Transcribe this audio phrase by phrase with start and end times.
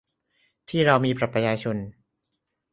[0.69, 1.77] ที่เรามีบัตรประชาชน